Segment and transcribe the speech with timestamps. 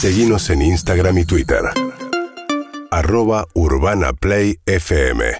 [0.00, 1.58] Seguimos en Instagram y Twitter.
[2.88, 5.36] Arroba Urbana Play FM.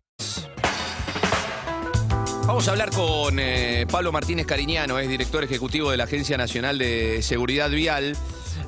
[2.45, 6.76] Vamos a hablar con eh, Pablo Martínez Cariñano, es director ejecutivo de la Agencia Nacional
[6.76, 8.16] de Seguridad Vial.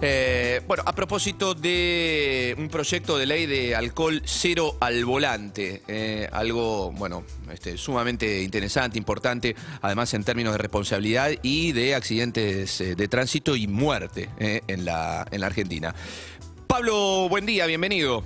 [0.03, 6.27] Eh, bueno, a propósito de un proyecto de ley de alcohol cero al volante, eh,
[6.33, 7.23] algo, bueno,
[7.53, 13.57] este, sumamente interesante, importante, además en términos de responsabilidad y de accidentes eh, de tránsito
[13.57, 15.95] y muerte eh, en, la, en la Argentina.
[16.67, 18.25] Pablo, buen día, bienvenido.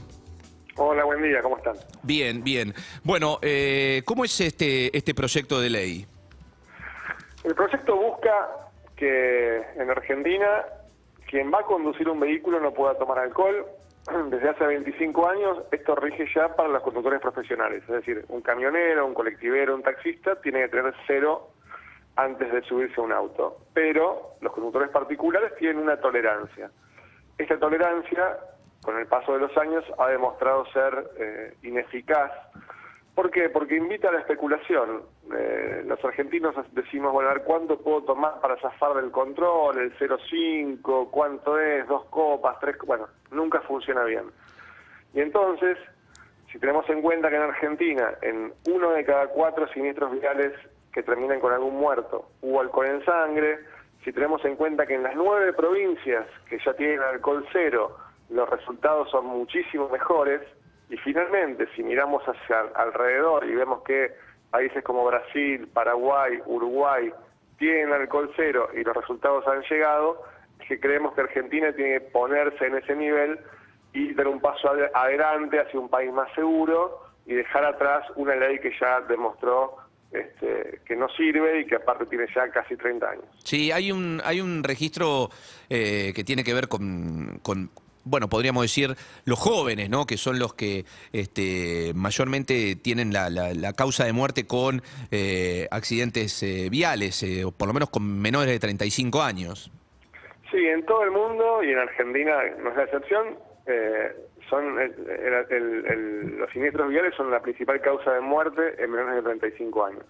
[0.76, 1.74] Hola, buen día, ¿cómo están?
[2.04, 2.72] Bien, bien.
[3.02, 6.06] Bueno, eh, ¿cómo es este, este proyecto de ley?
[7.42, 8.30] El proyecto busca
[8.96, 10.62] que en Argentina
[11.34, 13.66] quien va a conducir un vehículo no pueda tomar alcohol.
[14.30, 19.04] Desde hace 25 años esto rige ya para los conductores profesionales, es decir, un camionero,
[19.04, 21.48] un colectivero, un taxista tiene que tener cero
[22.14, 26.70] antes de subirse a un auto, pero los conductores particulares tienen una tolerancia.
[27.36, 28.38] Esta tolerancia,
[28.84, 32.30] con el paso de los años, ha demostrado ser eh, ineficaz.
[33.14, 33.48] ¿Por qué?
[33.48, 35.02] Porque invita a la especulación.
[35.32, 39.78] Eh, los argentinos decimos, bueno, ver, ¿cuánto puedo tomar para zafar del control?
[39.78, 41.86] El 0,5, ¿cuánto es?
[41.86, 42.58] ¿Dos copas?
[42.58, 42.76] ¿Tres?
[42.84, 44.24] Bueno, nunca funciona bien.
[45.14, 45.78] Y entonces,
[46.50, 50.52] si tenemos en cuenta que en Argentina, en uno de cada cuatro siniestros viales
[50.92, 53.60] que terminan con algún muerto, hubo alcohol en sangre,
[54.04, 57.96] si tenemos en cuenta que en las nueve provincias que ya tienen alcohol cero,
[58.28, 60.40] los resultados son muchísimo mejores,
[60.94, 64.12] y finalmente, si miramos hacia alrededor y vemos que
[64.50, 67.12] países como Brasil, Paraguay, Uruguay
[67.58, 70.22] tienen alcohol cero y los resultados han llegado,
[70.60, 73.38] es que creemos que Argentina tiene que ponerse en ese nivel
[73.92, 78.34] y dar un paso ad- adelante hacia un país más seguro y dejar atrás una
[78.36, 79.76] ley que ya demostró
[80.12, 83.24] este, que no sirve y que aparte tiene ya casi 30 años.
[83.42, 85.28] Sí, hay un, hay un registro
[85.68, 87.40] eh, que tiene que ver con,
[88.04, 90.06] bueno, podríamos decir, los jóvenes, ¿no?
[90.06, 95.68] Que son los que este, mayormente tienen la, la- la causa de muerte con eh,
[95.70, 99.70] accidentes eh, viales, eh, o por lo menos con menores de 35 años.
[100.50, 103.38] Sí, en todo el mundo y en Argentina no es la excepción.
[103.66, 104.12] eh,
[104.50, 109.22] son el- el- los siniestros viales son la principal causa de muerte en menores de
[109.22, 110.04] 35 años.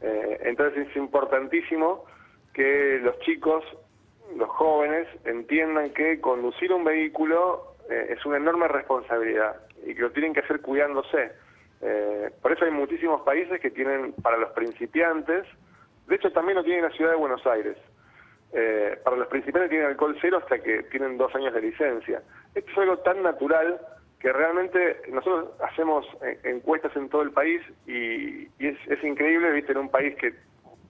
[0.00, 2.04] Eh, entonces es importantísimo
[2.54, 3.64] que los chicos,
[4.38, 10.12] los jóvenes, entiendan que conducir un vehículo eh, es una enorme responsabilidad y que lo
[10.12, 11.32] tienen que hacer cuidándose.
[11.80, 15.46] Eh, por eso hay muchísimos países que tienen para los principiantes,
[16.06, 17.76] de hecho también lo tiene la ciudad de Buenos Aires.
[18.52, 22.22] Eh, para los principiantes tienen alcohol cero hasta que tienen dos años de licencia.
[22.54, 23.78] Esto es algo tan natural
[24.20, 29.52] que realmente nosotros hacemos eh, encuestas en todo el país y, y es, es increíble,
[29.52, 30.32] viste, en un país que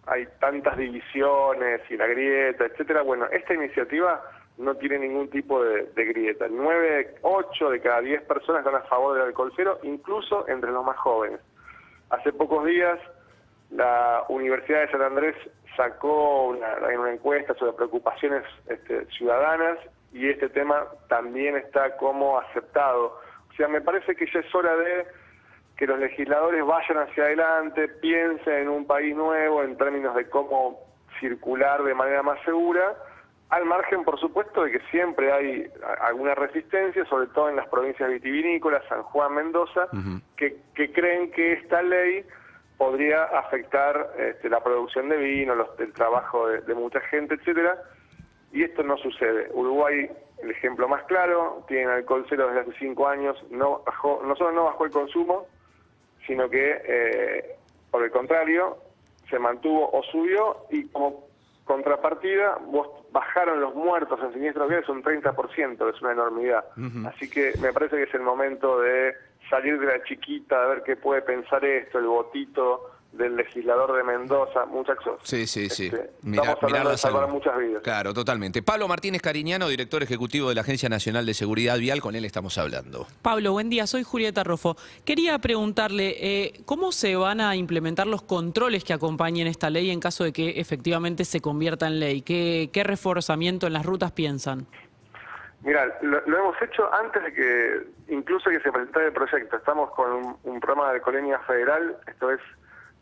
[0.09, 3.03] hay tantas divisiones y la grieta, etcétera.
[3.03, 4.23] Bueno, esta iniciativa
[4.59, 6.47] no tiene ningún tipo de, grieta.
[6.51, 10.85] Nueve, ocho de cada diez personas están a favor del alcohol cero, incluso entre los
[10.85, 11.41] más jóvenes.
[12.11, 12.99] Hace pocos días
[13.71, 15.37] la Universidad de San Andrés
[15.77, 19.79] sacó una, una encuesta sobre preocupaciones este, ciudadanas
[20.13, 23.21] y este tema también está como aceptado.
[23.51, 25.07] O sea, me parece que ya es hora de
[25.79, 30.81] que los legisladores vayan hacia adelante, piensen en un país nuevo en términos de cómo
[31.21, 32.97] circular de manera más segura,
[33.51, 35.71] al margen, por supuesto, de que siempre hay
[36.03, 39.87] alguna resistencia, sobre todo en las provincias vitivinícolas, San Juan, Mendoza,
[40.37, 42.27] que, que creen que esta ley
[42.77, 47.77] podría afectar este, la producción de vino, los- el trabajo de, de mucha gente, etcétera,
[48.53, 49.49] y esto no sucede.
[49.53, 50.11] Uruguay,
[50.43, 54.53] el ejemplo más claro, tiene alcohol cero desde hace cinco años, no bajó, no solo
[54.53, 55.47] no bajó el consumo,
[56.29, 57.57] sino que, eh,
[57.91, 58.77] por el contrario,
[59.29, 61.27] se mantuvo o subió y como
[61.65, 66.65] contrapartida vos bajaron los muertos en siniestros viales un 30%, es una enormidad.
[67.07, 69.15] Así que me parece que es el momento de
[69.51, 74.05] salir de la chiquita, de ver qué puede pensar esto, el votito del legislador de
[74.05, 75.21] Mendoza, muchas cosas.
[75.23, 75.87] Sí, sí, sí.
[75.87, 77.83] Este, Mira- estamos hablando mirar la de salvar muchas vidas.
[77.83, 78.63] Claro, totalmente.
[78.63, 82.59] Pablo Martínez Cariñano, director ejecutivo de la Agencia Nacional de Seguridad Vial, con él estamos
[82.59, 83.07] hablando.
[83.23, 84.77] Pablo, buen día, soy Julieta Rofo.
[85.07, 90.01] Quería preguntarle, eh, ¿cómo se van a implementar los controles que acompañen esta ley en
[90.01, 92.21] caso de que efectivamente se convierta en ley?
[92.23, 94.67] ¿Qué, qué reforzamiento en las rutas piensan?
[95.63, 99.57] Mira, lo, lo hemos hecho antes de que, incluso que se presentara el proyecto.
[99.57, 102.41] Estamos con un, un programa de alcoholemia federal, esto es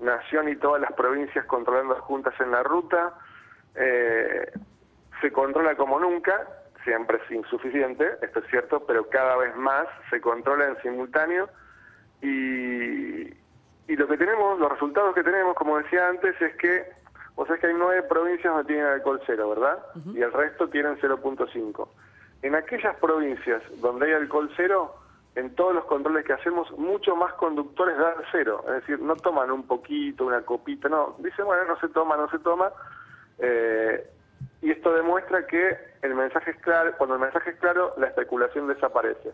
[0.01, 3.15] Nación y todas las provincias controlando juntas en la ruta.
[3.75, 4.53] Eh,
[5.21, 6.47] se controla como nunca,
[6.85, 11.49] siempre es insuficiente, esto es cierto, pero cada vez más se controla en simultáneo.
[12.23, 13.27] Y,
[13.89, 16.91] y lo que tenemos, los resultados que tenemos, como decía antes, es que,
[17.35, 19.79] vos sabés que hay nueve provincias donde tienen alcohol cero, ¿verdad?
[20.15, 21.89] Y el resto tienen 0.5.
[22.43, 24.95] en aquellas provincias donde hay alcohol cero,
[25.37, 28.65] en todos los controles que hacemos, mucho más conductores dan cero.
[28.69, 31.15] Es decir, no toman un poquito, una copita, no.
[31.19, 32.71] Dicen, bueno, no se toma, no se toma.
[33.39, 34.11] Eh,
[34.63, 38.67] y esto demuestra que el mensaje es claro, cuando el mensaje es claro, la especulación
[38.67, 39.33] desaparece.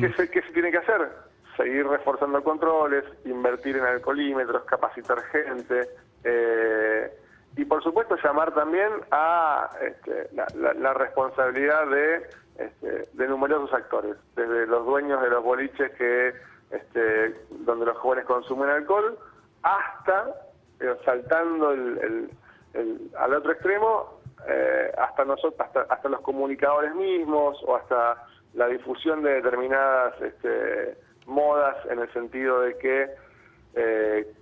[0.00, 1.08] ¿Qué, se, ¿Qué se tiene que hacer?
[1.56, 5.88] Seguir reforzando controles, invertir en alcoholímetros, capacitar gente,
[6.24, 7.12] eh,
[7.56, 12.22] y por supuesto llamar también a este, la, responsabilidad de,
[12.56, 16.32] este, de numerosos actores, desde los dueños de los boliches que
[16.70, 19.18] este, donde los jóvenes consumen alcohol,
[19.62, 20.34] hasta,
[21.04, 22.30] saltando el,
[23.18, 29.22] al otro extremo, eh, hasta nosotros, hasta, hasta los comunicadores mismos o hasta la difusión
[29.22, 30.96] de determinadas este,
[31.26, 33.10] modas en el sentido de que
[33.74, 34.32] eh,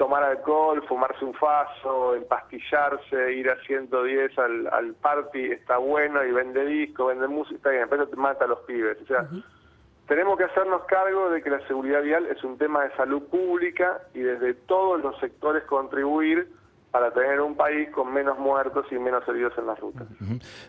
[0.00, 6.32] tomar alcohol, fumarse un faso, empastillarse, ir a 110 al, al party está bueno y
[6.32, 8.96] vende disco, vende música, y después te mata a los pibes.
[9.02, 9.28] O sea,
[10.08, 14.00] tenemos que hacernos cargo de que la seguridad vial es un tema de salud pública
[14.14, 16.48] y desde todos los sectores contribuir
[16.90, 20.08] para tener un país con menos muertos y menos heridos en las rutas.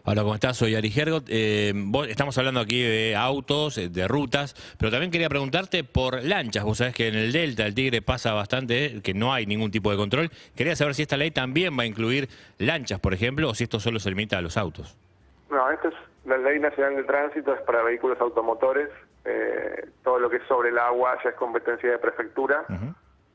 [0.03, 0.57] Hola, ¿cómo estás?
[0.57, 1.25] Soy Ari Gergot.
[1.27, 1.73] Eh,
[2.07, 6.63] estamos hablando aquí de autos, eh, de rutas, pero también quería preguntarte por lanchas.
[6.63, 9.71] Vos sabés que en el Delta, el Tigre, pasa bastante, eh, que no hay ningún
[9.71, 10.29] tipo de control.
[10.56, 12.29] Quería saber si esta ley también va a incluir
[12.59, 14.95] lanchas, por ejemplo, o si esto solo se limita a los autos.
[15.50, 15.95] No, esta es
[16.25, 18.89] la Ley Nacional de Tránsito, es para vehículos automotores.
[20.03, 22.65] todo lo que es sobre el agua ya es competencia de prefectura.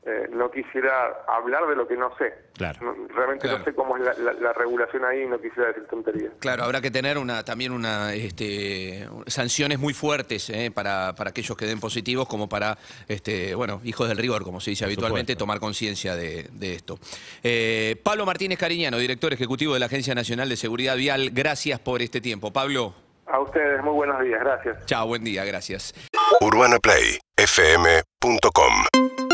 [0.09, 2.33] Eh, no quisiera hablar de lo que no sé.
[2.57, 6.31] realmente no sé cómo es la, regulación ahí y no quisiera decir tonterías.
[6.39, 11.57] Claro, habrá que tener una también una este, sanciones muy fuertes eh, para, para aquellos
[11.57, 12.77] que den positivos como para,
[13.09, 16.97] este, bueno, hijos del rigor, como se dice habitualmente, tomar conciencia de, esto.
[17.43, 22.01] Eh, Pablo Martínez Cariñano, director ejecutivo de la Agencia Nacional de Seguridad Vial, gracias por
[22.01, 22.53] este tiempo.
[22.53, 22.93] Pablo.
[23.25, 24.85] A ustedes, muy buenos días, gracias.
[24.85, 25.93] Chao, buen día, gracias.
[26.39, 29.26] UrbanaPlayFM.com